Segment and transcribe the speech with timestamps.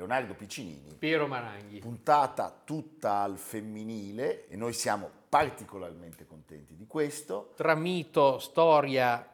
[0.00, 0.94] Leonardo Piccinini.
[0.98, 1.78] Piero Maranghi.
[1.78, 9.28] Puntata tutta al femminile e noi siamo particolarmente contenti di questo Tra mito, storia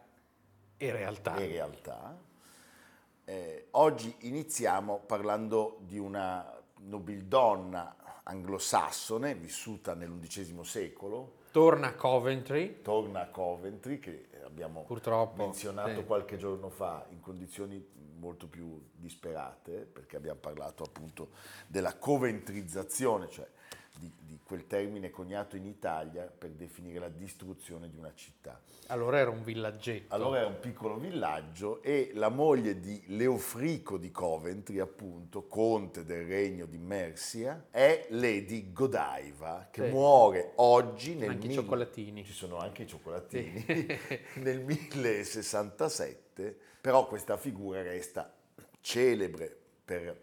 [0.76, 1.40] e realtà.
[1.40, 2.18] in realtà.
[3.24, 13.22] Eh, oggi iniziamo parlando di una nobildonna anglosassone vissuta nell'undicesimo secolo, Torna a Coventry, torna
[13.22, 15.42] a Coventry che abbiamo purtroppo.
[15.42, 16.04] menzionato sì.
[16.04, 17.82] qualche giorno fa in condizioni
[18.18, 21.30] molto più disperate perché abbiamo parlato appunto
[21.66, 23.46] della coventrizzazione, cioè
[23.98, 28.60] di, di quel termine coniato in Italia per definire la distruzione di una città.
[28.88, 30.14] Allora era un villaggetto.
[30.14, 36.26] Allora era un piccolo villaggio e la moglie di Leofrico di Coventry, appunto, conte del
[36.26, 39.90] regno di Mercia, è Lady Godiva, che Sì.
[39.90, 42.24] muore oggi nel Anche i mille- cioccolatini.
[42.24, 43.64] Ci sono anche i cioccolatini.
[44.44, 48.32] nel 1067, però questa figura resta
[48.80, 49.52] celebre
[49.84, 50.16] per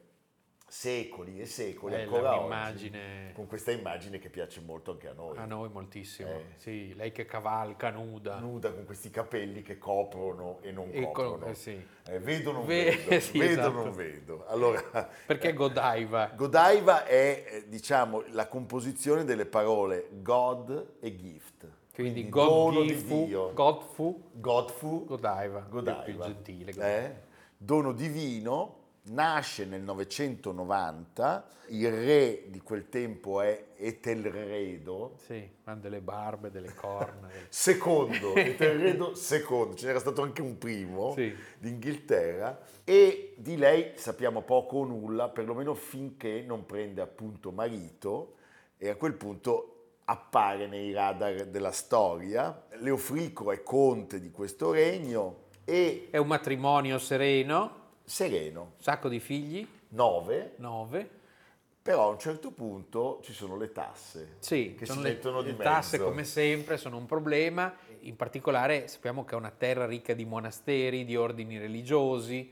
[0.65, 2.89] secoli e secoli Bella ancora oggi.
[3.33, 5.35] Con questa immagine che piace molto anche a noi.
[5.37, 6.29] a noi moltissimo.
[6.29, 6.43] Eh.
[6.55, 8.39] Sì, lei che cavalca nuda.
[8.39, 11.47] nuda con questi capelli che coprono e non E con- coprono.
[11.47, 11.85] eh, sì.
[12.07, 13.71] Eh, vedo non Ve- vedo, sì, vedo esatto.
[13.73, 14.45] non vedo.
[14.47, 14.81] Allora,
[15.27, 16.27] Perché Godiva?
[16.33, 21.67] Godiva è, eh, diciamo, la composizione delle parole God e gift.
[21.93, 23.53] Quindi dono God di fu, Dio.
[23.53, 25.59] God fu, Godfu, Godiva.
[25.69, 26.01] Godiva.
[26.01, 26.71] Più gentile.
[26.71, 27.15] eh,
[27.55, 36.01] dono divino, nasce nel 990, il re di quel tempo è Etelredo, Sì, hanno delle
[36.01, 37.27] barbe, delle corna.
[37.49, 41.33] secondo, Etelredo secondo, ce n'era stato anche un primo Sì.
[41.59, 48.35] d'Inghilterra e di lei sappiamo poco o nulla, perlomeno finché non prende appunto marito
[48.77, 49.72] e a quel punto
[50.05, 52.65] appare nei radar della storia.
[52.79, 59.65] Leofrico è conte di questo regno e È un matrimonio sereno, sereno, sacco di figli,
[59.89, 61.09] nove, nove.
[61.81, 65.51] però a un certo punto ci sono le tasse Sì, che si le, mettono di
[65.51, 65.63] le mezzo.
[65.63, 70.25] tasse come sempre sono un problema, in particolare sappiamo che è una terra ricca di
[70.25, 72.51] monasteri, di ordini religiosi,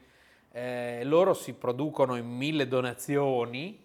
[0.53, 3.79] Eh, loro si producono in mille donazioni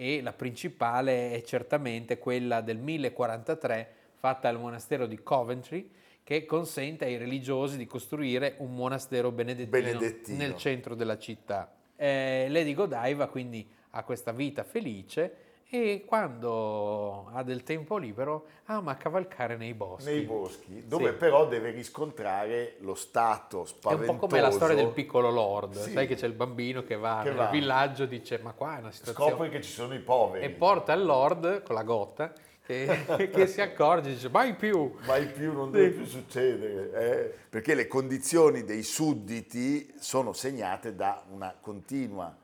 [0.00, 5.90] e la principale è certamente quella del 1043 fatta al monastero di Coventry
[6.24, 10.38] che consente ai religiosi di costruire un monastero benedettino, Benedettino.
[10.38, 11.70] nel centro della città.
[11.96, 15.34] Eh, Lady Godiva quindi ha questa vita felice
[15.72, 20.10] e quando ha del tempo libero ama cavalcare nei boschi.
[20.10, 21.16] nei boschi, dove Sì.
[21.16, 24.10] però deve riscontrare lo stato È spaventoso.
[24.10, 25.92] un po' come la storia del piccolo Lord, Sì.
[25.92, 27.50] sai che c'è il bambino che va Che nel va.
[27.50, 29.30] villaggio e dice ma qua è una situazione...
[29.30, 30.44] Scopre che ci sono i poveri.
[30.44, 32.32] E porta il Lord con la gotta
[32.66, 34.92] che, che si accorge e dice mai più.
[35.06, 36.92] Mai più, non deve più succedere.
[36.92, 37.34] eh.
[37.48, 42.36] Perché le condizioni dei sudditi sono segnate da una continua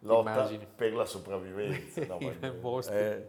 [0.00, 0.66] lotta Immagini.
[0.74, 2.06] per la sopravvivenza.
[2.06, 2.18] no,
[2.90, 3.26] eh.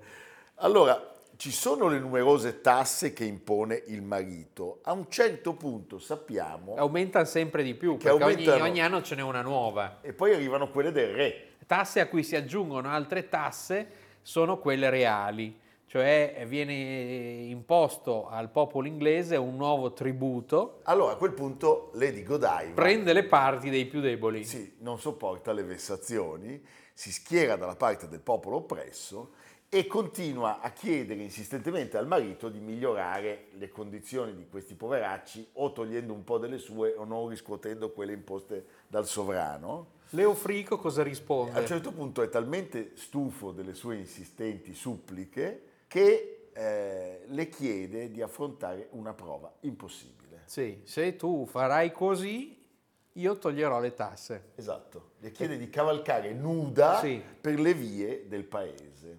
[0.56, 4.80] Allora, ci sono le numerose tasse che impone il marito.
[4.84, 9.22] A un certo punto sappiamo, Aumentano sempre di più perché ogni, ogni anno ce n'è
[9.22, 10.00] una nuova.
[10.02, 11.48] e poi arrivano quelle del re.
[11.66, 13.88] Tasse a cui si aggiungono altre tasse
[14.22, 15.58] sono quelle reali,
[15.90, 16.72] cioè viene
[17.50, 23.24] imposto al popolo inglese un nuovo tributo, Allora, a quel punto Lady Godiva prende le
[23.24, 24.44] parti dei più deboli.
[24.44, 26.64] sì, non sopporta le vessazioni,
[26.94, 29.32] si schiera dalla parte del popolo oppresso
[29.68, 35.72] e continua a chiedere insistentemente al marito di migliorare le condizioni di questi poveracci o
[35.72, 39.98] togliendo un po' delle sue o non riscuotendo quelle imposte dal sovrano.
[40.12, 41.58] Leofrico cosa risponde?
[41.58, 48.12] A un certo punto è talmente stufo delle sue insistenti suppliche che eh, le chiede
[48.12, 50.44] di affrontare una prova impossibile.
[50.46, 52.64] Sì, se tu farai così,
[53.14, 54.52] io toglierò le tasse.
[54.56, 57.22] Esatto, le chiede di cavalcare nuda Sì.
[57.42, 59.18] per le vie del paese.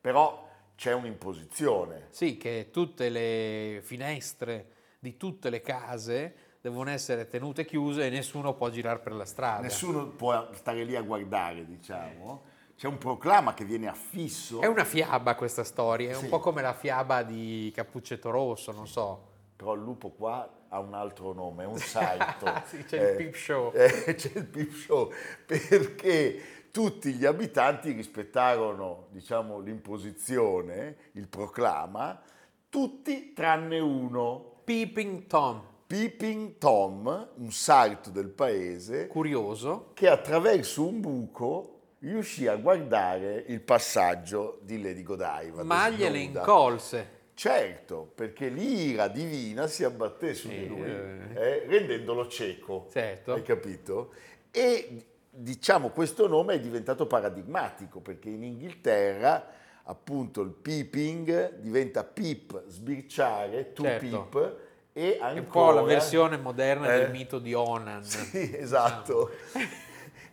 [0.00, 2.06] Però c'è un'imposizione.
[2.10, 8.54] Sì, che tutte le finestre di tutte le case devono essere tenute chiuse e nessuno
[8.54, 9.60] può girare per la strada.
[9.62, 12.54] Nessuno può stare lì a guardare, diciamo.
[12.76, 14.60] C'è un proclama che viene affisso.
[14.60, 16.24] È una fiaba questa storia, è Sì.
[16.24, 19.28] un po' come la fiaba di Cappuccetto Rosso, non so.
[19.56, 22.44] Però il lupo qua ha un altro nome, è un saito.
[22.66, 23.72] Sì, c'è il peep show.
[23.74, 25.10] eh, c'è il peep show,
[25.46, 32.20] perché tutti gli abitanti rispettarono, diciamo, l'imposizione, il proclama,
[32.68, 34.52] tutti tranne uno.
[34.64, 35.62] Peeping Tom.
[35.86, 43.60] Peeping Tom, un sarto del paese, curioso, che attraverso un buco riuscì a guardare il
[43.60, 45.62] passaggio di Lady Godiva.
[45.62, 47.14] Ma gliele incolse.
[47.34, 52.88] Certo, perché l'ira divina si abbatté su di lui, eh, rendendolo cieco.
[52.90, 53.34] Certo.
[53.34, 54.12] Hai capito?
[54.50, 59.52] E diciamo questo nome è diventato paradigmatico perché in Inghilterra
[59.82, 64.28] appunto il peeping diventa peep, sbirciare, to Certo.
[64.28, 64.56] peep
[64.94, 65.34] e ancora...
[65.34, 68.02] È un po' la versione moderna Eh, del mito di Onan.
[68.02, 69.30] Sì, esatto.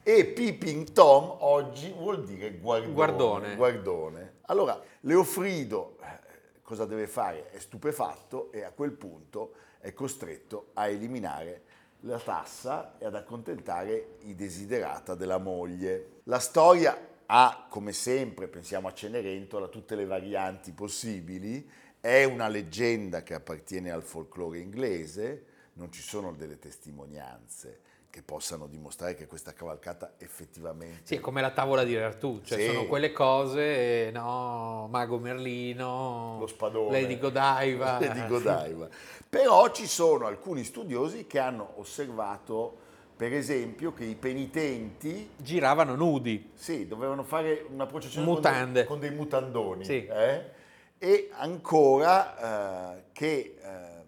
[0.06, 2.92] E Peeping Tom oggi vuol dire guardone.
[2.92, 3.56] Guardone.
[3.56, 4.34] guardone.
[4.48, 7.50] Allora, Leofrido eh, cosa deve fare?
[7.52, 11.62] È stupefatto e a quel punto è costretto a eliminare
[12.02, 16.20] la tassa e ad accontentare i desiderata della moglie.
[16.24, 21.66] La storia ha, come sempre, pensiamo a Cenerentola, tutte le varianti possibili,
[22.02, 25.46] è una leggenda che appartiene al folklore inglese,
[25.76, 31.42] non ci sono delle testimonianze che possano dimostrare che questa cavalcata effettivamente Sì, è come
[31.42, 32.66] la tavola di Artù, cioè Sì.
[32.68, 37.98] sono quelle cose, no, Mago Merlino, lo spadone Lady Godiva.
[38.00, 38.88] Lady Godiva.
[39.28, 42.78] però ci sono alcuni studiosi che hanno osservato
[43.16, 46.52] per esempio che i penitenti Giravano nudi.
[46.54, 48.84] sì, dovevano fare una processione Mutande.
[48.86, 50.06] con dei, con dei mutandoni Sì.
[50.06, 50.52] eh?
[51.00, 54.04] e ancora eh, che eh,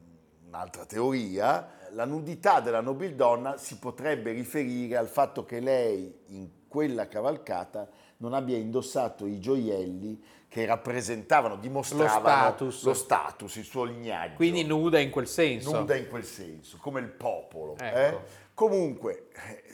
[0.45, 7.07] un'altra teoria la nudità della nobildonna si potrebbe riferire al fatto che lei in quella
[7.07, 7.87] cavalcata
[8.17, 12.83] non abbia indossato i gioielli che rappresentavano, dimostravano status.
[12.83, 14.35] lo status, il suo lignaggio.
[14.35, 15.79] Quindi nuda in quel senso.
[15.79, 17.77] Nuda in quel senso, come il popolo.
[17.77, 17.97] Ecco.
[17.97, 18.43] eh?
[18.53, 19.27] Comunque,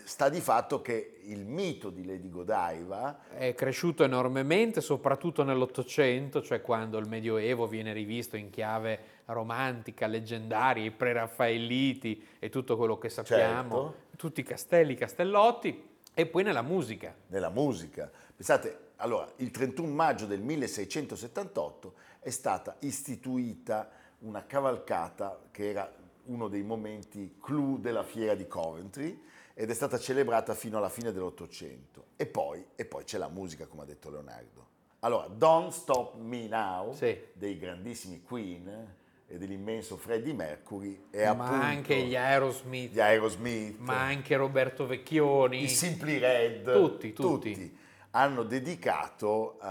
[0.06, 6.62] sta di fatto che il mito di Lady Godiva È cresciuto enormemente, soprattutto nell'Ottocento, cioè
[6.62, 13.10] quando il Medioevo viene rivisto in chiave romantica, leggendaria, i preraffaelliti e tutto quello che
[13.10, 13.96] sappiamo, Certo.
[14.18, 17.16] tutti i castelli, i castellotti, e poi nella musica.
[17.28, 18.12] nella musica.
[18.36, 23.90] Pensate, allora, il 31 maggio del 1678 è stata istituita
[24.20, 25.92] una cavalcata che era
[26.26, 31.12] uno dei momenti clou della fiera di Coventry ed è stata celebrata fino alla fine
[31.12, 32.06] dell'Ottocento.
[32.16, 34.68] E poi, e poi c'è la musica, come ha detto Leonardo.
[35.00, 37.18] Allora, Don't Stop Me Now, Sì.
[37.34, 38.96] dei grandissimi Queen
[39.28, 44.86] e dell'immenso Freddie Mercury, e ma appunto anche gli Aerosmith, gli Aerosmith, ma anche Roberto
[44.86, 45.64] Vecchioni.
[45.64, 47.78] i Simply Red, Tutti, tutti.
[48.12, 49.66] hanno dedicato eh,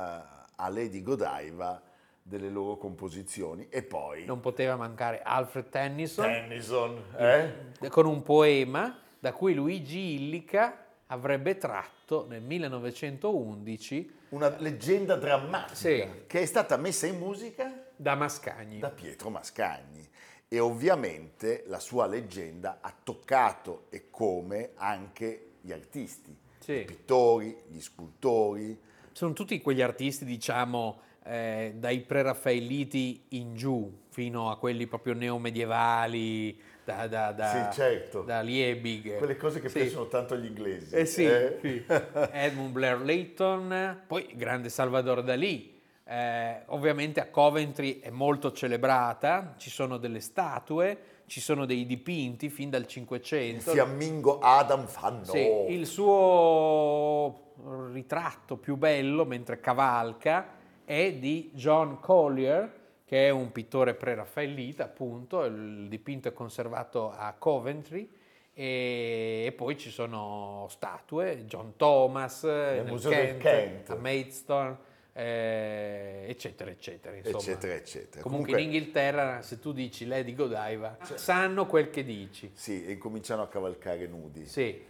[0.56, 1.80] a Lady Godiva
[2.22, 7.88] delle loro composizioni e poi Non poteva mancare Alfred Tennyson Tennyson, eh?
[7.88, 16.04] con un poema da cui Luigi Illica avrebbe tratto nel 1911 una leggenda drammatica Sì.
[16.26, 18.78] che è stata messa in musica da Mascagni.
[18.78, 20.08] da Pietro Mascagni
[20.48, 26.72] e ovviamente la sua leggenda ha toccato e come anche gli artisti, Sì.
[26.72, 28.78] i pittori, gli scultori,
[29.12, 36.58] Sono tutti quegli artisti, diciamo, eh, dai preraffaelliti in giù fino a quelli proprio neomedievali,
[36.84, 38.22] da, da, da, Sì, certo.
[38.22, 39.18] da Liebig.
[39.18, 39.80] quelle cose che Sì.
[39.80, 40.94] piacciono tanto agli inglesi.
[40.94, 41.58] Eh sì, eh?
[41.60, 41.84] sì.
[42.32, 45.78] Edmund Blair Layton, poi grande Salvador Dalì.
[46.04, 52.48] Eh, ovviamente a Coventry è molto celebrata, ci sono delle statue, ci sono dei dipinti
[52.50, 53.70] fin dal Il 500.
[53.70, 55.24] fiammingo Adam Fanno.
[55.26, 57.52] Sì, il suo
[57.92, 62.78] ritratto più bello mentre cavalca è di John Collier,
[63.10, 68.08] che è un pittore preraffaellita, appunto, il dipinto è conservato a Coventry
[68.54, 73.90] e, poi ci sono statue, John Thomas nel Museo del Kent, Kent.
[73.90, 74.76] a Maidstone,
[75.12, 77.16] eh, eccetera, eccetera.
[77.16, 77.38] Insomma.
[77.38, 78.22] eccetera, eccetera.
[78.22, 82.52] Comunque, in Inghilterra, se tu dici Lady Godiva, sanno quel che dici.
[82.54, 84.46] Sì, e incominciano a cavalcare nudi.
[84.46, 84.86] Sì.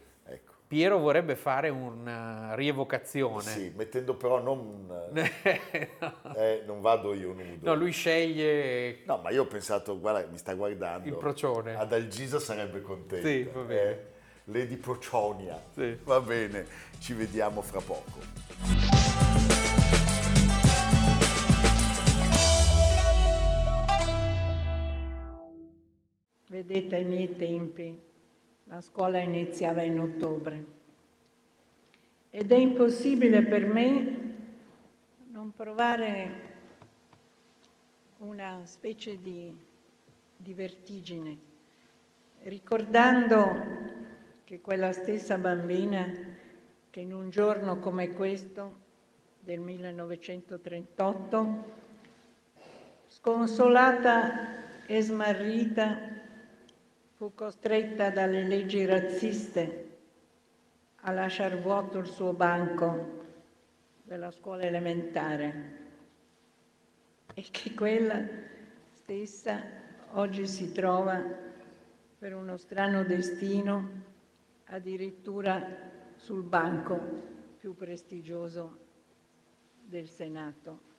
[0.71, 3.43] Piero vorrebbe fare una rievocazione.
[3.43, 4.87] Sì, mettendo però non...
[5.11, 6.35] no.
[6.37, 7.59] eh, non vado io nudo.
[7.63, 11.09] No, lui sceglie No, ma io ho pensato, guarda, mi sta guardando.
[11.09, 11.75] il procione.
[11.75, 13.27] Ad Algisa sarebbe contenta.
[13.27, 13.91] Sì, va bene.
[13.91, 14.07] eh.
[14.45, 15.61] Lady Procionia.
[15.75, 15.99] Sì.
[16.05, 16.65] Va bene,
[17.01, 19.19] ci vediamo fra poco.
[26.49, 28.10] Vedete, ai miei tempi
[28.71, 30.65] la scuola iniziava in ottobre.
[32.31, 34.19] Ed è impossibile per me
[35.33, 36.49] non provare
[38.19, 39.53] una specie di,
[40.37, 41.37] di vertigine,
[42.43, 43.89] ricordando
[44.45, 46.09] che quella stessa bambina
[46.91, 48.87] che in un giorno come questo
[49.41, 51.79] del 1938
[53.09, 56.20] Sconsolata e smarrita,
[57.21, 59.99] fu costretta dalle leggi razziste
[61.03, 63.27] a lasciar vuoto il suo banco
[64.05, 65.77] della scuola elementare
[67.35, 68.27] e che quella
[68.95, 69.61] stessa
[70.13, 71.23] oggi si trova
[72.19, 73.91] per uno strano destino
[74.69, 75.63] addirittura
[76.17, 76.99] sul banco
[77.59, 78.79] più prestigioso
[79.85, 80.90] del Senato.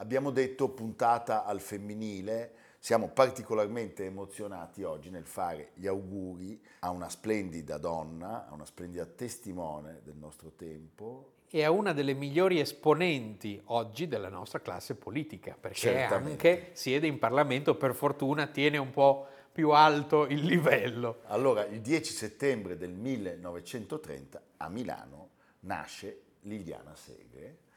[0.00, 7.10] Abbiamo detto puntata al femminile, siamo particolarmente emozionati oggi nel fare gli auguri a una
[7.10, 11.32] splendida donna, a una splendida testimone del nostro tempo.
[11.50, 16.30] E a una delle migliori esponenti oggi della nostra classe politica, perché Certamente.
[16.30, 21.20] anche siede in Parlamento, per fortuna tiene un po' più alto il livello.
[21.26, 25.28] Allora, il 10 settembre del 1930 a Milano
[25.60, 27.68] nasce Liliana Segre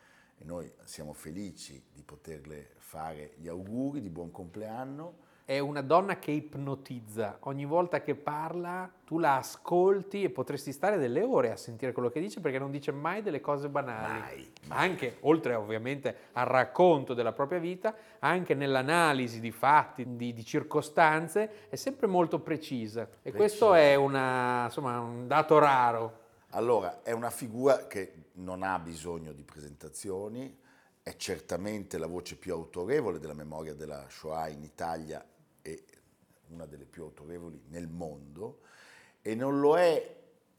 [0.44, 5.22] e noi siamo felici di poterle fare gli auguri di buon compleanno.
[5.46, 10.98] È una donna che ipnotizza, ogni volta che parla tu la ascolti e potresti stare
[10.98, 14.20] delle ore a sentire quello che dice perché non dice mai delle cose banali.
[14.20, 14.90] Mai, mai.
[14.90, 21.68] Anche, oltre ovviamente al racconto della propria vita, anche nell'analisi di fatti, di, di circostanze,
[21.70, 23.08] è sempre molto precisa.
[23.22, 26.22] E questo è una, insomma, un dato raro.
[26.56, 30.56] Allora, è una figura che non ha bisogno di presentazioni,
[31.02, 35.26] è certamente la voce più autorevole della memoria della Shoah in Italia
[35.64, 35.84] e
[36.50, 38.60] una delle più autorevoli nel mondo
[39.24, 40.16] e non lo è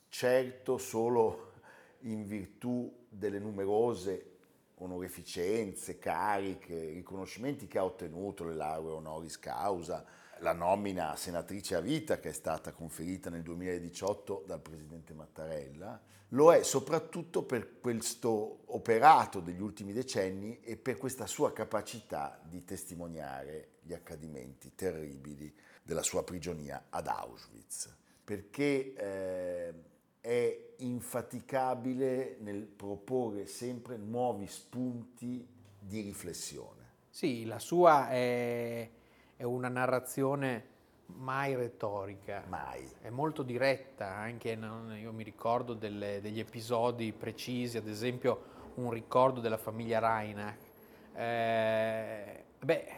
[0.09, 1.53] certo solo
[2.01, 4.39] in virtù delle numerose
[4.79, 10.05] onorificenze, cariche, riconoscimenti che ha ottenuto, le lauree honoris causa,
[10.41, 16.01] la nomina a senatrice a vita che è stata conferita nel 2018 dal presidente Mattarella,
[16.29, 22.65] lo è soprattutto per questo operato degli ultimi decenni e per questa sua capacità di
[22.65, 29.75] testimoniare gli accadimenti terribili della sua prigionia ad Auschwitz, perché eh,
[30.21, 35.47] è infaticabile nel proporre sempre nuovi spunti
[35.79, 36.83] di riflessione.
[37.11, 38.91] Sì, la sua è,
[39.45, 40.73] è una narrazione
[41.17, 42.89] mai retorica, Mai.
[43.03, 48.91] è molto diretta, anche non- io mi ricordo delle- degli episodi precisi, ad esempio un
[48.91, 50.57] ricordo della famiglia Reinach.
[51.15, 52.93] Eh, beh,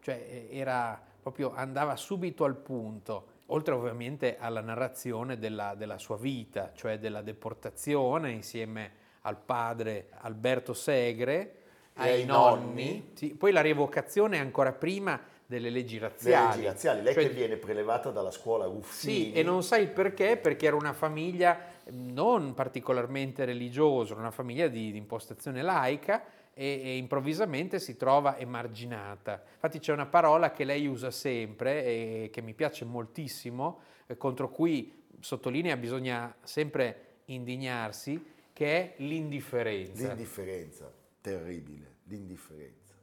[0.00, 6.72] cioè era proprio andava subito al punto, oltre ovviamente alla narrazione della, della sua vita,
[6.74, 11.54] cioè della deportazione insieme al padre Alberto Segre,
[11.94, 13.10] ai, ai nonni, nonni.
[13.14, 16.56] sì, poi la rievocazione ancora prima delle leggi Le razziali.
[16.56, 19.24] leggi razziali, lei Cioè, che viene prelevata dalla scuola Ruffini.
[19.24, 24.68] sì, e non sai il perché, perché era una famiglia non particolarmente religiosa, una famiglia
[24.68, 26.24] di, di impostazione laica
[26.54, 29.42] e, e improvvisamente si trova emarginata.
[29.54, 34.48] Infatti c'è una parola che lei usa sempre e che mi piace moltissimo, eh, contro
[34.50, 40.06] cui sottolinea bisogna sempre indignarsi, che è l'indifferenza.
[40.06, 42.94] L'indifferenza, terribile, l'indifferenza.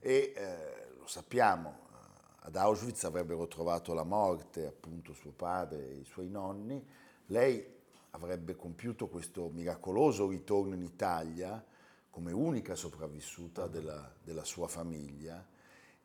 [0.00, 5.96] E eh, lo sappiamo, eh, ad Auschwitz avrebbero trovato la morte appunto suo padre e
[5.96, 6.84] i suoi nonni,
[7.26, 7.80] lei
[8.10, 11.64] avrebbe compiuto questo miracoloso ritorno in Italia
[12.08, 15.44] come unica sopravvissuta della, della sua famiglia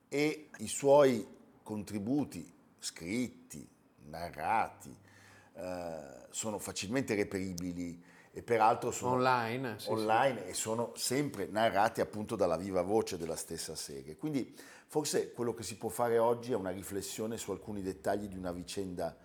[0.08, 1.27] e i suoi
[1.62, 3.68] contributi scritti,
[4.06, 4.96] narrati,
[5.54, 8.01] eh, sono facilmente reperibili
[8.38, 9.91] e peraltro sono Online, sì, sì.
[9.91, 14.15] online e sono sempre narrati appunto dalla viva voce della stessa serie.
[14.15, 18.38] Quindi forse quello che si può fare oggi è una riflessione su alcuni dettagli di
[18.38, 19.17] una vicenda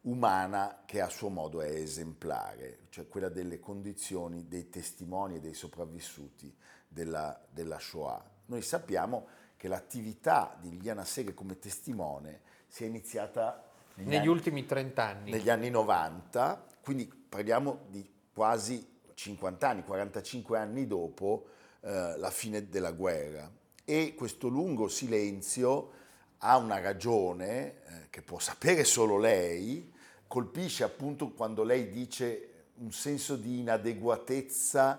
[0.00, 5.54] umana che a suo modo è esemplare, cioè quella delle condizioni dei testimoni e dei
[5.54, 6.52] sopravvissuti
[6.88, 8.20] della, della Shoah.
[8.46, 13.64] Noi sappiamo che l'attività di Liliana Segre come testimone si è iniziata
[13.94, 15.30] Negli anni- ultimi 30 anni.
[15.30, 18.82] negli anni 90, quindi parliamo di quasi
[19.12, 21.48] 50 anni, 45 anni dopo
[21.82, 23.52] eh, la fine della guerra.
[23.84, 25.90] E questo lungo silenzio
[26.38, 27.74] ha una ragione eh,
[28.08, 29.92] che può sapere solo lei,
[30.26, 34.98] colpisce appunto quando lei dice un senso di inadeguatezza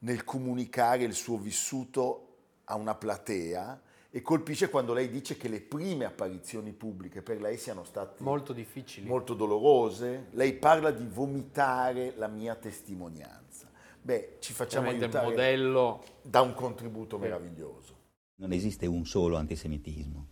[0.00, 3.80] nel comunicare il suo vissuto a una platea
[4.14, 8.52] e colpisce quando lei dice che le prime apparizioni pubbliche per lei siano state Molto
[8.52, 9.08] difficili.
[9.08, 10.26] molto dolorose.
[10.32, 13.70] Lei parla di vomitare la mia testimonianza.
[14.02, 18.00] Beh, ci facciamo Veramente il aiutare modello da un contributo meraviglioso.
[18.34, 20.26] Non esiste un solo antisemitismo,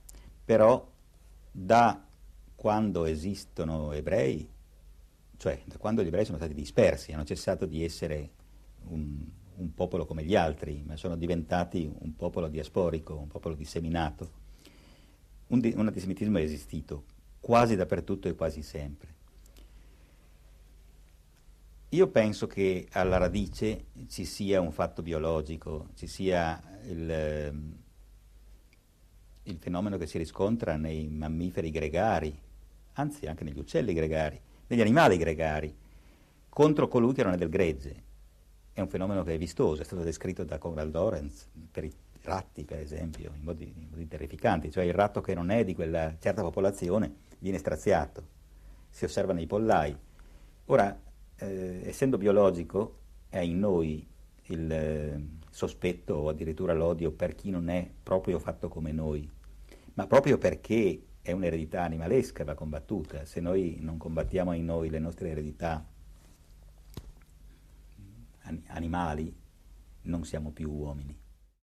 [0.44, 0.86] però
[1.50, 2.06] da
[2.54, 4.46] quando esistono ebrei,
[5.38, 8.30] cioè da quando gli ebrei sono stati dispersi, hanno cessato di essere
[8.88, 9.24] un,
[9.60, 14.38] un popolo come gli altri, ma sono diventati un popolo diasporico, un popolo disseminato.
[15.48, 17.04] Un, di, un antisemitismo è esistito
[17.40, 19.18] quasi dappertutto e quasi sempre.
[21.90, 27.74] Io penso che alla radice ci sia un fatto biologico, ci sia il,
[29.42, 32.38] il fenomeno che si riscontra nei mammiferi gregari,
[32.92, 35.74] anzi anche negli uccelli gregari, negli animali gregari,
[36.48, 38.08] contro colui che non è del gregge.
[38.72, 42.64] È un fenomeno che è vistoso, è stato descritto da Conrad Lorenz per i ratti,
[42.64, 46.16] per esempio, in modi, in modi terrificanti, cioè il ratto che non è di quella
[46.18, 48.22] certa popolazione viene straziato,
[48.88, 49.96] si osserva nei pollai.
[50.66, 50.98] Ora,
[51.36, 52.98] eh, essendo biologico,
[53.28, 54.06] è in noi
[54.46, 59.28] il eh, sospetto o addirittura l'odio per chi non è proprio fatto come noi,
[59.94, 63.24] ma proprio perché è un'eredità animalesca va combattuta.
[63.24, 65.86] Se noi non combattiamo in noi le nostre eredità
[68.68, 69.34] animali,
[70.02, 71.18] non siamo più uomini.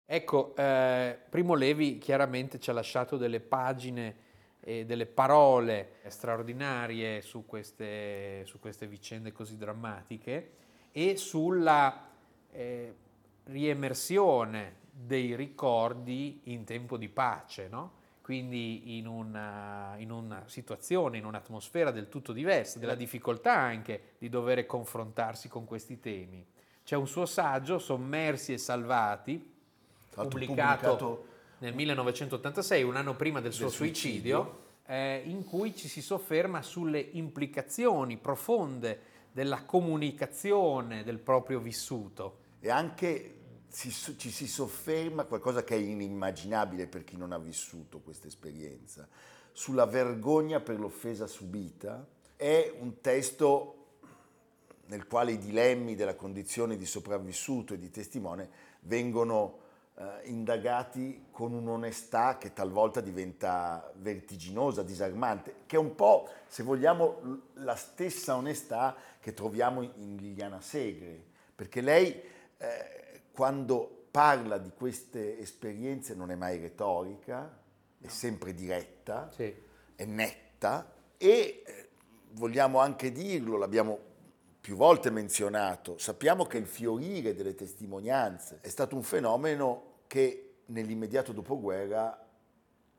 [0.05, 7.47] Ecco, eh, Primo Levi chiaramente ci ha lasciato delle pagine e delle parole straordinarie su
[7.47, 10.53] queste, su queste vicende così drammatiche
[10.93, 12.11] e sulla
[12.51, 12.95] eh,
[13.45, 18.01] riemersione dei ricordi in tempo di pace, no?
[18.21, 24.29] quindi in una, in una, situazione, in un'atmosfera del tutto diversa, della difficoltà anche di
[24.29, 26.47] dover confrontarsi con questi temi.
[26.85, 29.35] C'è un suo saggio, Sommersi e Salvati,
[30.11, 31.27] pubblicato, pubblicato,
[31.59, 34.61] nel 1986, un anno prima del, del suo suicidio, suicidio.
[34.87, 42.39] Eh, in cui ci si sofferma sulle implicazioni profonde della comunicazione del proprio vissuto.
[42.61, 43.37] E anche
[43.69, 49.09] si, ci si sofferma, qualcosa che è inimmaginabile per chi non ha vissuto questa esperienza,
[49.53, 52.07] sulla vergogna per l'offesa subita.
[52.37, 53.82] È un testo
[54.87, 58.49] nel quale i dilemmi della condizione di sopravvissuto e di testimone
[58.81, 59.61] vengono
[59.95, 67.41] eh, indagati con un'onestà che talvolta diventa vertiginosa, disarmante, che è un po', se vogliamo,
[67.55, 71.23] la stessa onestà che troviamo in Liliana Segre,
[71.55, 72.21] perché lei
[72.59, 77.61] eh, quando parla di queste esperienze non è mai retorica,
[78.01, 79.55] è sempre diretta, sì.
[79.95, 81.89] è netta e eh,
[82.33, 84.11] vogliamo anche dirlo, l'abbiamo
[84.63, 91.33] più volte menzionato, sappiamo che il fiorire delle testimonianze è stato un fenomeno che nell'immediato
[91.33, 92.17] dopoguerra,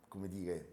[0.10, 0.67] come dire,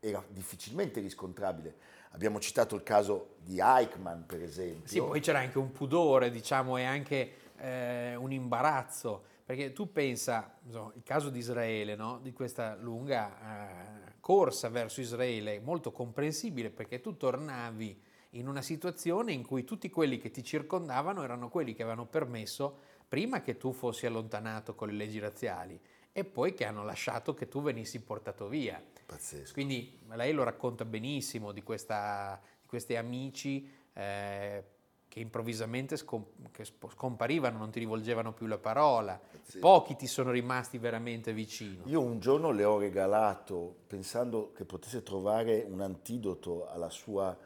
[0.00, 1.76] era difficilmente riscontrabile.
[2.12, 4.88] Abbiamo citato il caso di Eichmann, per esempio.
[4.88, 10.56] Sì, poi c'era anche un pudore, diciamo, e anche eh, un imbarazzo, perché tu pensa,
[10.64, 12.18] insomma, il caso di Israele, no?
[12.18, 19.32] di questa lunga eh, corsa verso Israele, molto comprensibile, perché tu tornavi in una situazione
[19.32, 23.72] in cui tutti quelli che ti circondavano erano quelli che avevano permesso prima che tu
[23.72, 25.80] fossi allontanato con le leggi razziali
[26.12, 28.80] e poi che hanno lasciato che tu venissi portato via.
[29.06, 29.52] Pazzesco.
[29.52, 34.64] Quindi lei lo racconta benissimo di, questa, di questi amici eh,
[35.08, 39.58] che improvvisamente scom- che scomparivano, non ti rivolgevano più la parola, Pazzesco.
[39.58, 41.82] pochi ti sono rimasti veramente vicino.
[41.86, 47.36] Io un giorno le ho regalato, pensando che potesse trovare un antidoto alla sua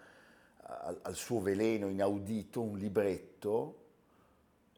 [0.67, 3.83] al, al suo veleno inaudito un libretto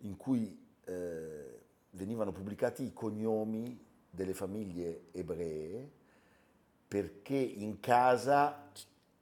[0.01, 5.91] in cui eh, venivano pubblicati i cognomi delle famiglie ebree
[6.89, 8.71] perché in casa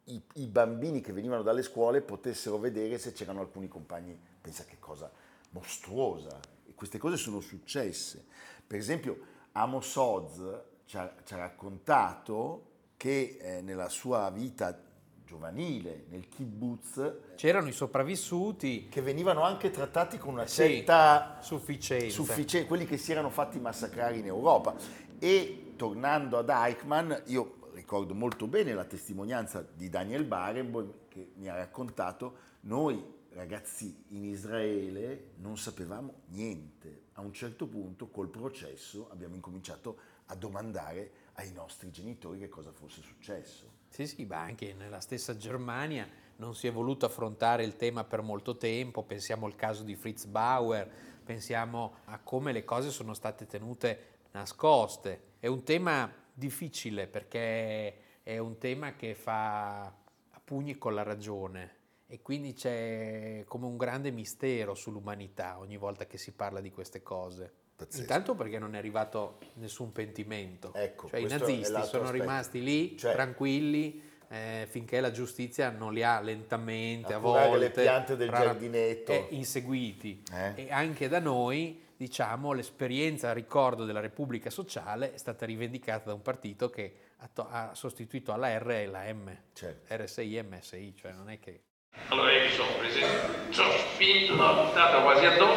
[0.05, 4.19] i, i, bambini che venivano dalle scuole potessero vedere se c'erano alcuni compagni.
[4.41, 5.11] Pensa che cosa
[5.51, 6.39] mostruosa.
[6.67, 8.27] E queste cose sono successe.
[8.67, 9.19] Per esempio,
[9.53, 14.79] Amos Oz ci ha, ci ha raccontato che eh, nella sua vita
[15.25, 17.35] giovanile, nel kibbutz.
[17.37, 18.89] C'erano i sopravvissuti.
[18.89, 22.11] Che venivano anche trattati con una certa sì, sufficienza.
[22.11, 22.69] sufficienza.
[22.69, 24.75] quelli che si erano fatti massacrare in Europa.
[25.19, 31.49] E tornando ad Eichmann, io ricordo molto bene la testimonianza di Daniel Barenboim che mi
[31.49, 37.03] ha raccontato, noi ragazzi in Israele non sapevamo niente.
[37.15, 42.73] A un certo punto col processo abbiamo incominciato a domandare ai nostri genitori che cosa
[42.73, 43.74] fosse successo.
[43.95, 46.05] Sì, sì, ma anche nella stessa Germania
[46.39, 50.25] non si è voluto affrontare il tema per molto tempo, pensiamo al caso di Fritz
[50.25, 50.91] Bauer,
[51.23, 55.35] pensiamo a come le cose sono state tenute nascoste.
[55.39, 61.77] È un tema difficile perché è un tema che fa a pugni con la ragione
[62.09, 67.01] e quindi c'è come un grande mistero sull'umanità ogni volta che si parla di queste
[67.05, 67.64] cose.
[67.77, 68.01] Pazzesco.
[68.03, 70.73] Intanto perché non è arrivato nessun pentimento.
[70.75, 72.11] Ecco, cioè, I nazisti sono aspetto.
[72.11, 77.59] rimasti lì, cioè, tranquilli, eh, finché la giustizia non li ha lentamente a, A volte
[77.59, 79.13] le piante del rara- giardinetto.
[79.13, 80.23] eh, inseguiti.
[80.33, 80.53] Eh.
[80.67, 86.15] E anche da noi, diciamo, l'esperienza a ricordo della Repubblica Sociale è stata rivendicata da
[86.15, 89.95] un partito che ha, to- ha sostituito alla R e la M, Certo.
[89.95, 91.61] RSI e MSI, cioè non è che...
[92.09, 93.07] Allora io mi sono preso,
[93.51, 95.54] sono spinto, buttata quasi addosso,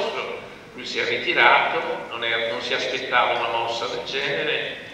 [0.88, 4.86] si è ritirato, non, è- non si aspettava una mossa del genere.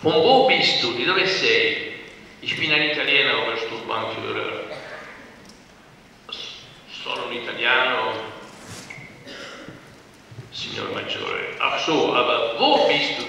[0.00, 0.84] Von wo bist?
[0.94, 1.92] Di dove sei?
[2.40, 4.76] Ich bin ein Italiener, Obersturmbannführer.
[6.28, 6.58] S-
[7.02, 8.12] Sono un italiano,
[10.50, 11.54] signor Maggiore.
[11.58, 13.24] Ach so, aber wo bist du?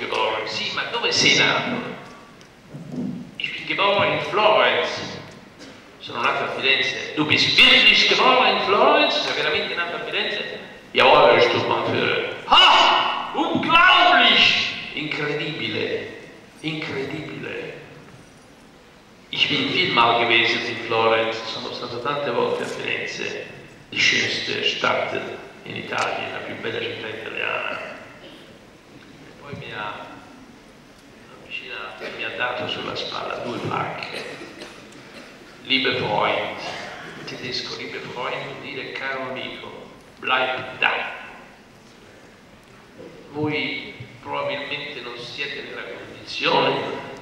[0.48, 1.94] Sì, ma dove sei nato?
[3.38, 5.15] Ich bin geboren in Florence.
[6.06, 7.14] Sono nato a Firenze.
[7.16, 9.22] Du bist wirklich geboren in Florence?
[9.22, 10.60] Sei veramente nato a Firenze?
[10.92, 12.36] Jawohl, Herr Sturmbannführer.
[12.46, 13.32] Ha!
[13.34, 14.70] Unglaublich!
[14.94, 16.08] Incredibile.
[16.62, 17.74] Incredibile.
[19.32, 21.44] Ich bin vielmal gewesen in Florence.
[21.44, 23.48] Sono stato tante volte a Firenze.
[23.90, 25.20] Die schönste Stadt
[25.64, 27.80] in Italia, la più bella città italiana.
[28.22, 30.06] E poi mi ha
[31.42, 34.45] avvicinato e mi ha dato sulla spalla due pacche.
[35.68, 36.60] Liebe Freund,
[37.18, 39.72] in tedesco Liebe Freund vuol dire caro amico,
[40.20, 41.12] bleib da.
[43.32, 46.82] Voi probabilmente non siete nella condizione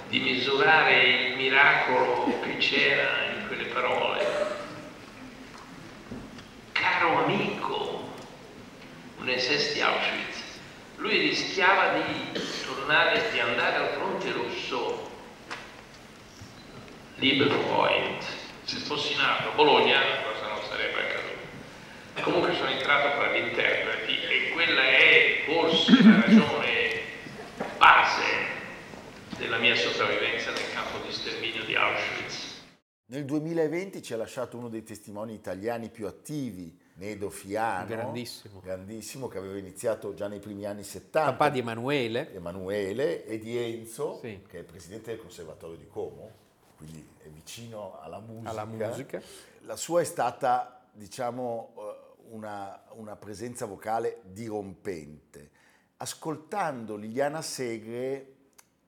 [0.09, 4.25] di misurare il miracolo che c'era in quelle parole.
[6.73, 8.11] Caro amico,
[9.19, 10.43] un SS di Auschwitz,
[10.97, 15.11] lui rischiava di tornare, di andare al fronte rosso
[17.23, 18.21] Liebe Freund.
[18.65, 22.21] Se fossi nato a Bologna la cosa non sarebbe accaduta.
[22.21, 26.99] Comunque sono entrato fra gli interpreti e quella è forse la ragione
[27.77, 28.23] base
[29.37, 32.61] della mia sopravvivenza nel campo di sterminio di Auschwitz.
[33.05, 37.85] Nel 2020 ci ha lasciato uno dei testimoni italiani più attivi, Nedo Fiano.
[37.87, 38.59] Grandissimo.
[38.59, 41.31] Grandissimo, che aveva iniziato già nei primi anni 70.
[41.31, 44.41] Papà di Emanuele, Emanuele e di Enzo, Sì.
[44.45, 46.41] che è presidente del Conservatorio di Como,
[46.83, 48.49] quindi è vicino alla musica.
[48.49, 49.21] alla musica.
[49.61, 55.51] La sua è stata, diciamo, eh, una, una presenza vocale dirompente.
[55.97, 58.35] Ascoltando Liliana Segre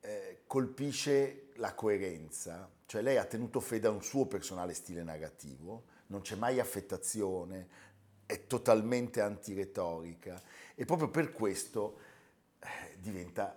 [0.01, 5.85] eh, colpisce la coerenza, cioè lei ha tenuto fede a un suo personale stile narrativo,
[6.07, 7.83] non c'è mai affettazione,
[8.25, 10.41] è totalmente antiretorica
[10.75, 11.99] e proprio per questo
[12.59, 13.55] eh, diventa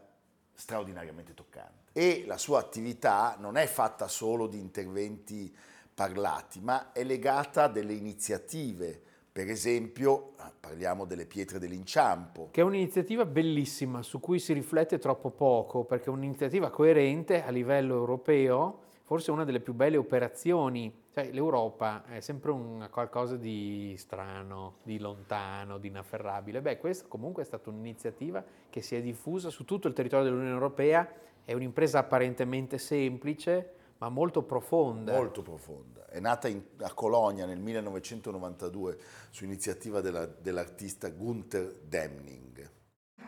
[0.54, 1.87] straordinariamente toccante.
[1.98, 5.52] E la sua attività non è fatta solo di interventi
[5.92, 9.02] parlati, ma è legata a delle iniziative.
[9.32, 12.50] Per esempio, eh, parliamo delle pietre dell'inciampo.
[12.52, 17.50] Che è un'iniziativa bellissima su cui si riflette troppo poco, perché è un'iniziativa coerente a
[17.50, 21.06] livello europeo, forse una delle più belle operazioni.
[21.12, 26.60] Cioè, l'Europa è sempre un qualcosa di strano, di lontano, di inafferrabile.
[26.60, 30.54] Beh, questa comunque è stata un'iniziativa che si è diffusa su tutto il territorio dell'Unione
[30.54, 35.14] Europea, è un'impresa apparentemente semplice, ma molto profonda.
[35.14, 36.06] Molto profonda.
[36.06, 38.98] È nata in- a Colonia nel 1992
[39.30, 42.70] su iniziativa della- dell'artista Gunther Demning.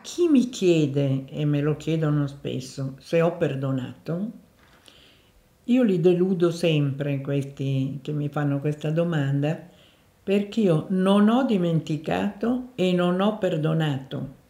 [0.03, 4.31] Chi mi chiede, e me lo chiedono spesso, se ho perdonato,
[5.63, 9.67] io li deludo sempre questi che mi fanno questa domanda
[10.23, 14.40] perché io non ho dimenticato e non ho perdonato.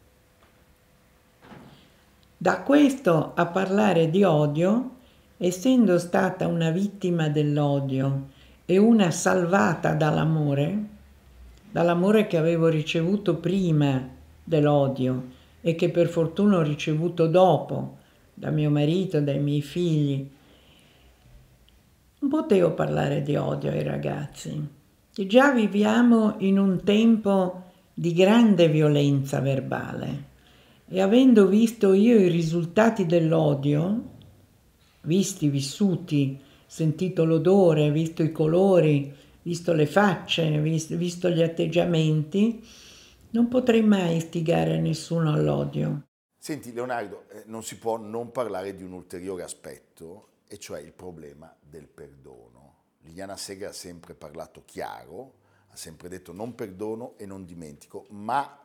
[2.42, 4.96] Da questo a parlare di odio,
[5.38, 8.30] essendo stata una vittima dell'odio
[8.66, 10.86] e una salvata dall'amore,
[11.70, 14.10] dall'amore che avevo ricevuto prima
[14.44, 15.26] dell'odio
[15.62, 17.98] e che per fortuna ho ricevuto dopo
[18.34, 20.28] da mio marito, dai miei figli,
[22.22, 24.68] non potevo parlare di odio ai ragazzi.
[25.14, 30.30] Che già viviamo in un tempo di grande violenza verbale
[30.94, 34.10] e avendo visto io i risultati dell'odio,
[35.04, 42.62] visti, vissuti, sentito l'odore, visto i colori, visto le facce, vis- visto gli atteggiamenti,
[43.30, 46.08] non potrei mai istigare nessuno all'odio.
[46.38, 50.92] Senti Leonardo, eh, non si può non parlare di un ulteriore aspetto, e cioè il
[50.92, 52.80] problema del perdono.
[53.04, 55.36] Liliana Segre ha sempre parlato chiaro,
[55.70, 58.60] ha sempre detto non perdono e non dimentico, ma,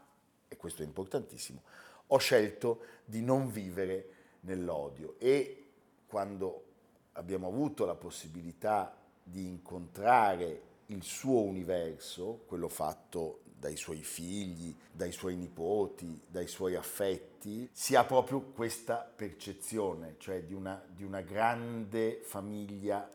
[0.49, 1.63] e questo è importantissimo,
[2.09, 5.65] ho scelto di non vivere nell'odio e
[6.07, 6.65] quando
[7.13, 15.11] abbiamo avuto la possibilità di incontrare il suo universo, quello fatto dai suoi figli, dai
[15.11, 21.23] suoi nipoti, dai suoi affetti, si ha proprio questa percezione, cioè di una, di una
[21.23, 23.09] grande famiglia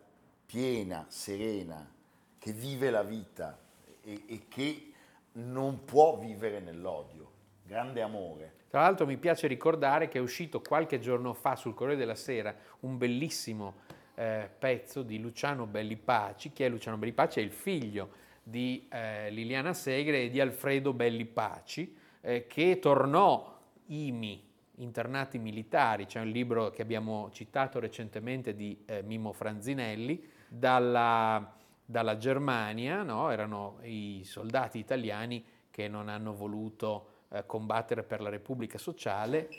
[0.46, 1.90] piena, serena,
[2.38, 3.58] che vive la vita
[4.02, 4.92] e, e che
[5.34, 7.30] non può vivere nell'odio.
[7.64, 8.60] Grande amore.
[8.72, 12.56] Tra l'altro mi piace ricordare che è uscito qualche giorno fa sul Corriere della Sera
[12.80, 13.82] un bellissimo
[14.16, 16.54] eh, pezzo di Luciano Belli Paci.
[16.54, 17.42] Chi è Luciano Belli Paci?
[17.42, 23.60] È il figlio di eh, Liliana Segre e di Alfredo Belli Paci, eh, che tornò
[23.88, 24.42] IMI,
[24.76, 32.16] internati militari, c'è un libro che abbiamo citato recentemente di eh, Mimmo Franzinelli, dalla, dalla
[32.16, 33.30] Germania, no?
[33.32, 37.11] erano i soldati italiani che non hanno voluto
[37.46, 39.50] combattere per la Repubblica Sociale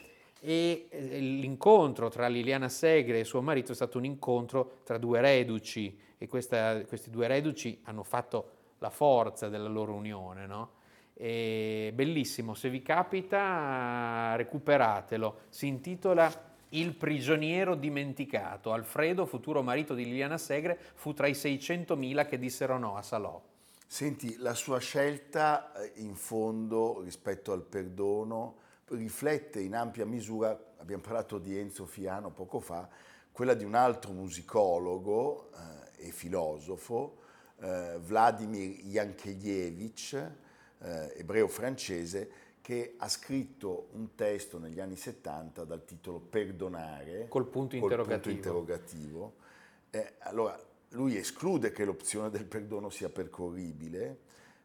[0.40, 5.20] e eh, l'incontro tra Liliana Segre e suo marito è stato un incontro tra due
[5.20, 10.46] reduci e questa, questi due reduci hanno fatto la forza della loro unione.
[10.46, 10.80] No?
[11.14, 18.72] bellissimo, se vi capita recuperatelo, si intitola Il prigioniero dimenticato.
[18.72, 23.52] Alfredo, futuro marito di Liliana Segre, fu tra i 600.000 che dissero no a Salò.
[23.92, 31.02] Senti, la sua scelta eh, in fondo rispetto al perdono riflette in ampia misura, abbiamo
[31.02, 32.88] parlato di Enzo Fiano poco fa,
[33.31, 35.50] quella di un altro musicologo
[35.98, 37.18] eh, e filosofo,
[37.61, 40.14] eh, Vladimir Yankelevich,
[40.78, 42.31] eh, ebreo-francese,
[42.62, 47.28] che ha scritto un testo negli anni 70 dal titolo Perdonare.
[47.28, 48.20] Col punto interrogativo.
[48.22, 49.35] Punto interrogativo.
[49.90, 50.59] Eh, allora,
[50.92, 54.18] lui esclude che l'opzione del perdono sia percorribile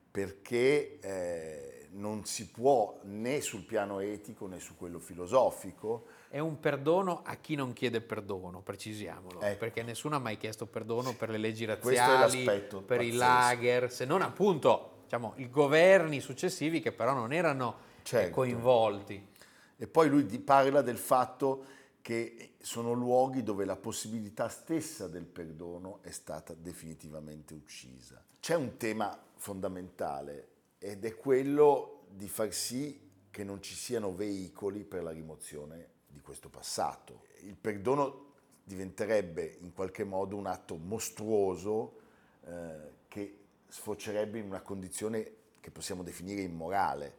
[0.10, 6.06] perché eh, non si può né sul piano etico né su quello filosofico.
[6.30, 9.58] È un perdono a chi non chiede perdono, precisiamolo, ecco.
[9.58, 13.04] perché nessuno ha mai chiesto perdono per le leggi razziali, per pazzesco.
[13.04, 18.34] i lager, se non appunto diciamo, i governi successivi che però non erano certo.
[18.34, 19.36] coinvolti.
[19.80, 21.66] E poi lui parla del fatto
[22.08, 28.24] che sono luoghi dove la possibilità stessa del perdono è stata definitivamente uccisa.
[28.40, 32.98] C'è un tema fondamentale ed è quello di far sì
[33.30, 37.26] che non ci siano veicoli per la rimozione di questo passato.
[37.42, 42.00] Il perdono diventerebbe in qualche modo un atto mostruoso
[42.46, 47.18] eh, che sfocerebbe in una condizione che possiamo definire immorale.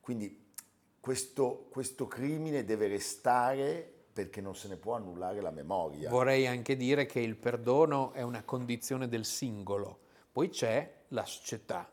[0.00, 0.52] Quindi
[0.98, 6.10] questo, questo crimine deve restare perché non se ne può annullare la memoria.
[6.10, 10.00] Vorrei anche dire che il perdono è una condizione del singolo,
[10.32, 11.90] poi c'è la società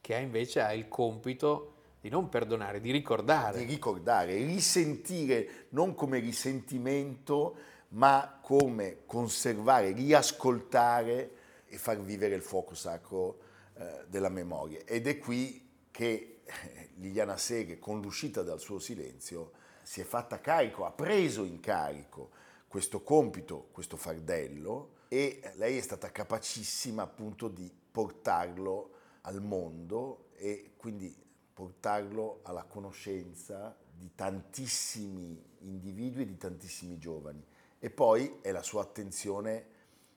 [0.00, 3.58] che invece ha il compito di non perdonare, di ricordare.
[3.58, 7.56] Di ricordare, risentire non come risentimento,
[7.88, 11.32] ma come conservare, riascoltare
[11.66, 13.38] e far vivere il fuoco sacro
[13.74, 14.80] eh, della memoria.
[14.84, 19.52] Ed è qui che eh, Liliana Seghe, con l'uscita dal suo silenzio,
[19.88, 22.28] si è fatta carico, ha preso in carico
[22.68, 28.90] questo compito, questo fardello e lei è stata capacissima appunto di portarlo
[29.22, 31.16] al mondo e quindi
[31.54, 37.42] portarlo alla conoscenza di tantissimi individui e di tantissimi giovani.
[37.78, 39.66] E poi è la sua attenzione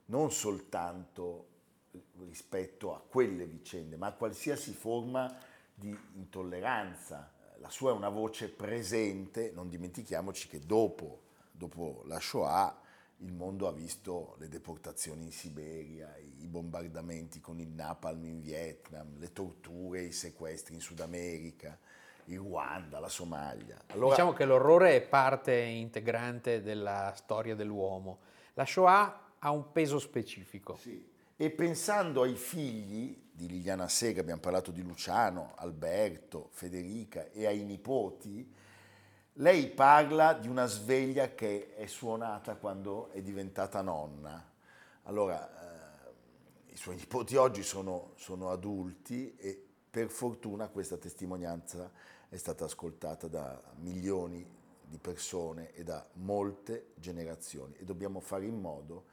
[0.08, 1.48] non soltanto
[2.20, 5.34] rispetto a quelle vicende, ma a qualsiasi forma
[5.74, 11.22] di intolleranza, la sua è una voce presente, non dimentichiamoci che dopo,
[11.52, 12.80] dopo la Shoah
[13.18, 19.20] il mondo ha visto le deportazioni in Siberia, i bombardamenti con il napalm in Vietnam,
[19.20, 21.78] le torture, i sequestri in Sud America,
[22.26, 23.80] il Ruanda, la Somalia.
[23.88, 28.22] Allora, diciamo che l'orrore è parte integrante della storia dell'uomo.
[28.54, 30.76] La Shoah ha un peso specifico.
[30.78, 31.08] Sì.
[31.36, 37.64] E pensando ai figli di Liliana Sega, abbiamo parlato di Luciano, Alberto, Federica e ai
[37.64, 38.54] nipoti,
[39.36, 44.48] lei parla di una sveglia che è suonata quando è diventata nonna.
[45.04, 51.90] Allora, eh, i suoi nipoti oggi sono, sono adulti e per fortuna questa testimonianza
[52.30, 54.46] è stata ascoltata da milioni
[54.84, 59.06] di persone e da molte generazioni e dobbiamo fare in modo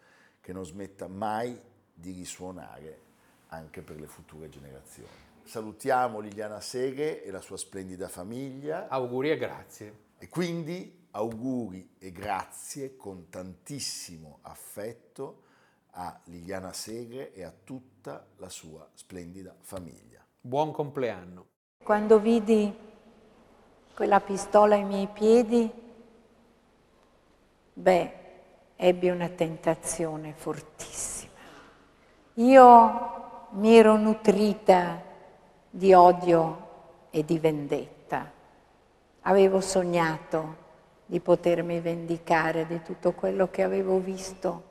[0.42, 1.58] che non smetta mai
[1.94, 3.06] di risuonare
[3.48, 5.08] anche per le future generazioni.
[5.42, 8.88] Salutiamo Liliana Seghe e la sua splendida famiglia.
[8.88, 9.98] Auguri e grazie.
[10.18, 15.44] E quindi auguri e grazie con tantissimo affetto
[15.92, 20.24] a Liliana Segre e a tutta la sua splendida famiglia.
[20.40, 21.46] Buon compleanno.
[21.82, 22.72] Quando vidi
[23.94, 25.70] quella pistola ai miei piedi,
[27.72, 28.12] beh,
[28.76, 31.32] ebbi una tentazione fortissima.
[32.34, 35.02] Io mi ero nutrita
[35.70, 36.66] di odio
[37.10, 38.30] e di vendetta.
[39.22, 40.66] Avevo sognato
[41.06, 44.62] di potermi vendicare di tutto quello che avevo visto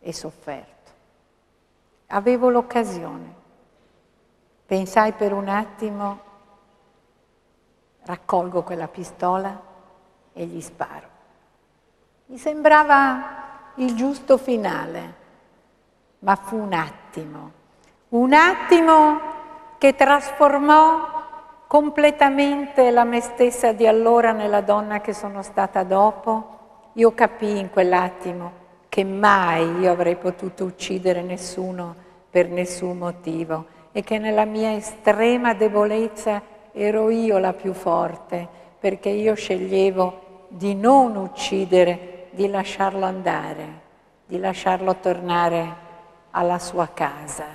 [0.00, 0.90] e sofferto.
[2.08, 3.34] Avevo l'occasione.
[4.66, 6.20] Pensai per un attimo,
[8.02, 9.60] raccolgo quella pistola
[10.32, 11.08] e gli sparo.
[12.26, 15.17] Mi sembrava il giusto finale,
[16.20, 17.50] ma fu un attimo,
[18.10, 19.20] un attimo
[19.78, 21.16] che trasformò
[21.68, 26.56] completamente la me stessa di allora nella donna che sono stata dopo.
[26.94, 31.94] Io capii in quell'attimo che mai io avrei potuto uccidere nessuno
[32.30, 39.10] per nessun motivo e che nella mia estrema debolezza ero io la più forte perché
[39.10, 43.66] io sceglievo di non uccidere, di lasciarlo andare,
[44.24, 45.86] di lasciarlo tornare
[46.38, 47.46] alla sua casa.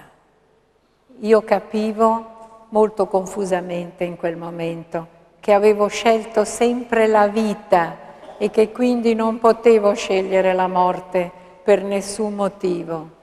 [1.22, 8.72] Io capivo molto confusamente in quel momento che avevo scelto sempre la vita e che
[8.72, 11.32] quindi non potevo scegliere la morte
[11.64, 13.22] per nessun motivo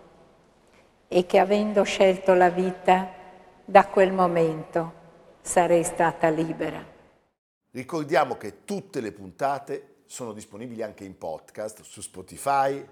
[1.08, 3.12] e che avendo scelto la vita
[3.62, 4.92] da quel momento
[5.42, 6.82] sarei stata libera.
[7.72, 12.82] Ricordiamo che tutte le puntate sono disponibili anche in podcast su Spotify,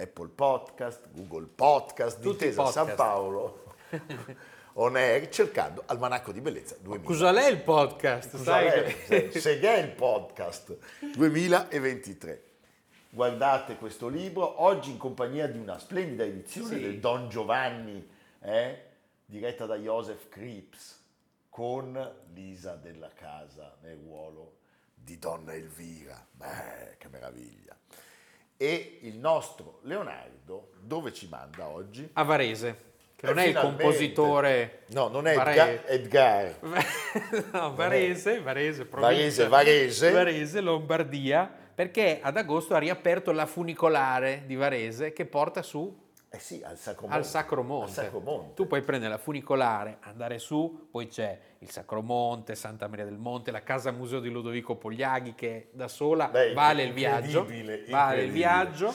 [0.00, 2.86] Apple Podcast, Google Podcast, Tutti Intesa podcast.
[2.86, 3.64] San Paolo,
[4.74, 7.04] On Air, cercando Almanacco di Bellezza 2000.
[7.04, 8.36] Cos'è il podcast?
[8.36, 9.28] sai Cos'è?
[9.30, 10.76] che- Se che è il podcast
[11.16, 12.42] 2023.
[13.10, 16.80] Guardate questo libro, oggi in compagnia di una splendida edizione Sì.
[16.80, 18.08] del Don Giovanni,
[18.42, 18.82] eh,
[19.24, 21.02] diretta da Joseph Krips,
[21.48, 24.58] con Lisa della Casa nel ruolo
[24.94, 26.24] di Donna Elvira.
[26.30, 27.76] Beh, che meraviglia.
[28.60, 32.08] E il nostro Leonardo, dove ci manda oggi?
[32.14, 32.76] A Varese,
[33.14, 34.80] che non è il compositore...
[34.88, 36.56] No, non è Vare- Edgar.
[37.52, 38.84] No, Varese, Varese.
[38.90, 40.10] Varese, Varese.
[40.10, 45.96] Varese, Lombardia, perché ad agosto ha riaperto la funicolare di Varese che porta su
[46.30, 47.16] Eh sì, al Sacromonte.
[47.16, 47.84] al Sacromonte.
[47.86, 48.54] Al Sacromonte.
[48.54, 53.50] Tu puoi prendere la funicolare, andare su, poi c'è il Sacromonte, Santa Maria del Monte,
[53.50, 58.22] la casa museo di Ludovico Pogliaghi che da sola Beh, vale il viaggio, incredibile, vale
[58.24, 58.94] il viaggio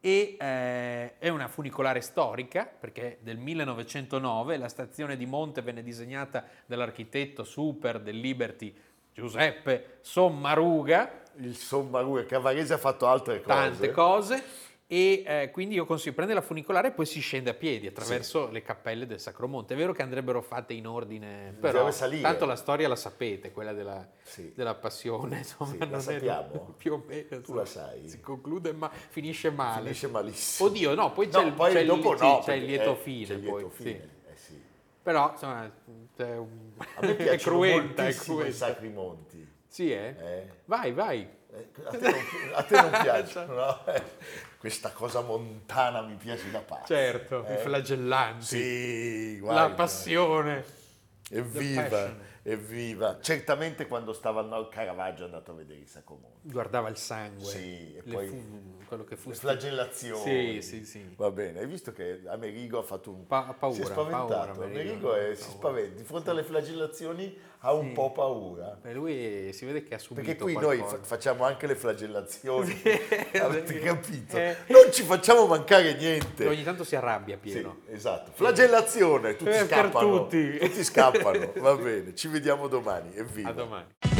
[0.00, 6.44] e eh, è una funicolare storica perché del 1909 la stazione di Monte venne disegnata
[6.64, 8.74] dall'architetto super del Liberty
[9.12, 13.54] Giuseppe Sommaruga Il Sommaruga, che a Varese ha fatto altre cose.
[13.54, 14.44] tante cose
[14.92, 18.48] e eh, quindi io consiglio prendere la funicolare e poi si scende a piedi attraverso
[18.50, 19.74] le cappelle del Sacromonte.
[19.74, 21.88] È vero che andrebbero fatte in ordine, però
[22.20, 24.52] tanto la storia la sapete, quella della, Sì.
[24.52, 26.74] della passione, insomma, Sì, la non è- sappiamo?
[26.76, 27.28] più o meno.
[27.28, 28.08] Tu insomma, la sai?
[28.08, 29.82] Si conclude ma finisce male.
[29.82, 30.68] Finisce malissimo.
[30.68, 32.92] Oddio, no, poi c'è, No, il, poi c'è il- dopo sì, no, c'è il lieto
[32.92, 33.26] eh, fine.
[33.26, 33.82] c'è il poi, lieto sì.
[33.84, 34.62] fine, eh sì.
[35.04, 35.72] Però, insomma,
[36.16, 38.52] c'è un- A me è cruenta, è i cruenta.
[38.56, 39.48] Sacri Monti.
[39.68, 40.16] Sì, eh?
[40.18, 40.46] Eh.
[40.64, 41.38] Vai, vai.
[41.52, 42.14] Eh, A te non,
[42.54, 43.78] a te non piacciono, no?
[44.60, 46.84] Questa cosa montana mi piace da pazzo.
[46.92, 47.54] Certo, Eh.
[47.54, 48.44] i flagellanti.
[48.44, 49.74] Sì, la guarda.
[49.74, 50.64] passione.
[51.30, 52.14] Evviva.
[52.42, 53.18] Evviva.
[53.20, 56.50] Certamente quando stava al Caravaggio è andato a vedere i Sacromonti.
[56.50, 57.44] Guardava il sangue.
[57.44, 60.62] Sì, e poi fu- quello che fu Le flagellazioni.
[60.62, 61.14] Sì, sì, sì.
[61.16, 63.26] Va bene, hai visto che Amerigo ha fatto un...
[63.26, 64.26] Pa- paura, si è spaventato.
[64.26, 65.96] paura, Amerigo, Amerigo è- si spaventa.
[65.96, 68.78] Di fronte alle flagellazioni ha un po' paura.
[68.80, 70.96] Beh, lui si vede che ha subito Perché qui noi qualcosa.
[70.96, 72.72] fa- facciamo anche le flagellazioni,
[73.38, 74.36] avete capito?
[74.38, 74.56] Eh.
[74.68, 76.46] Non ci facciamo mancare niente.
[76.48, 77.80] Ogni tanto si arrabbia Sì, pieno.
[77.90, 78.30] esatto.
[78.32, 80.22] Flagellazione, tutti Eh, scappano.
[80.24, 80.56] tutti.
[80.58, 82.14] Tutti scappano, va bene.
[82.14, 83.50] Ci vediamo domani, evviva.
[83.50, 84.19] A domani.